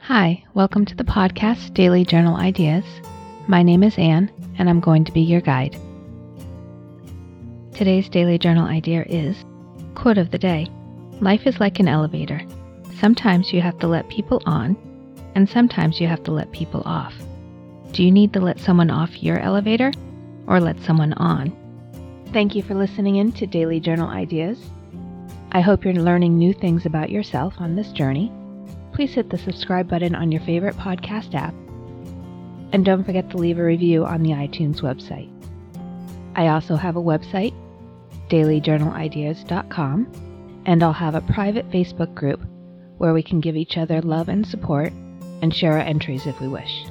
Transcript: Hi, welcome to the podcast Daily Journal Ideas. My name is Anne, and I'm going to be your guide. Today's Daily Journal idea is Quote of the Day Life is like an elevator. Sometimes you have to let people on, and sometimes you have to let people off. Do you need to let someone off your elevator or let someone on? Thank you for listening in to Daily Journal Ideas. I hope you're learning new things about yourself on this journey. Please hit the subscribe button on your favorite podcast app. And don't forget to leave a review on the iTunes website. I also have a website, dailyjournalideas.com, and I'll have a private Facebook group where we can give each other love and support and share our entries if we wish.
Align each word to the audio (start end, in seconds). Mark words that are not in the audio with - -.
Hi, 0.00 0.42
welcome 0.54 0.86
to 0.86 0.94
the 0.94 1.04
podcast 1.04 1.74
Daily 1.74 2.02
Journal 2.02 2.36
Ideas. 2.36 2.84
My 3.46 3.62
name 3.62 3.82
is 3.82 3.98
Anne, 3.98 4.30
and 4.56 4.70
I'm 4.70 4.80
going 4.80 5.04
to 5.04 5.12
be 5.12 5.20
your 5.20 5.42
guide. 5.42 5.76
Today's 7.74 8.08
Daily 8.08 8.38
Journal 8.38 8.66
idea 8.66 9.04
is 9.06 9.44
Quote 9.94 10.16
of 10.16 10.30
the 10.30 10.38
Day 10.38 10.66
Life 11.20 11.46
is 11.46 11.60
like 11.60 11.78
an 11.78 11.88
elevator. 11.88 12.40
Sometimes 12.98 13.52
you 13.52 13.60
have 13.60 13.78
to 13.80 13.86
let 13.86 14.08
people 14.08 14.40
on, 14.46 14.76
and 15.34 15.46
sometimes 15.46 16.00
you 16.00 16.06
have 16.06 16.22
to 16.22 16.32
let 16.32 16.52
people 16.52 16.82
off. 16.86 17.14
Do 17.92 18.02
you 18.02 18.10
need 18.10 18.32
to 18.32 18.40
let 18.40 18.60
someone 18.60 18.90
off 18.90 19.22
your 19.22 19.38
elevator 19.40 19.92
or 20.46 20.58
let 20.58 20.80
someone 20.80 21.12
on? 21.14 21.52
Thank 22.32 22.54
you 22.54 22.62
for 22.62 22.74
listening 22.74 23.16
in 23.16 23.32
to 23.32 23.46
Daily 23.46 23.78
Journal 23.78 24.08
Ideas. 24.08 24.58
I 25.52 25.60
hope 25.60 25.84
you're 25.84 25.92
learning 25.94 26.38
new 26.38 26.54
things 26.54 26.86
about 26.86 27.10
yourself 27.10 27.54
on 27.58 27.76
this 27.76 27.90
journey. 27.92 28.32
Please 28.98 29.14
hit 29.14 29.30
the 29.30 29.38
subscribe 29.38 29.88
button 29.88 30.16
on 30.16 30.32
your 30.32 30.40
favorite 30.40 30.74
podcast 30.74 31.32
app. 31.32 31.54
And 32.72 32.84
don't 32.84 33.04
forget 33.04 33.30
to 33.30 33.36
leave 33.36 33.60
a 33.60 33.62
review 33.62 34.04
on 34.04 34.24
the 34.24 34.30
iTunes 34.30 34.80
website. 34.80 35.30
I 36.34 36.48
also 36.48 36.74
have 36.74 36.96
a 36.96 37.00
website, 37.00 37.54
dailyjournalideas.com, 38.28 40.62
and 40.66 40.82
I'll 40.82 40.92
have 40.92 41.14
a 41.14 41.20
private 41.20 41.70
Facebook 41.70 42.12
group 42.16 42.40
where 42.96 43.14
we 43.14 43.22
can 43.22 43.38
give 43.38 43.54
each 43.54 43.76
other 43.76 44.02
love 44.02 44.28
and 44.28 44.44
support 44.44 44.92
and 45.42 45.54
share 45.54 45.74
our 45.74 45.78
entries 45.78 46.26
if 46.26 46.40
we 46.40 46.48
wish. 46.48 46.86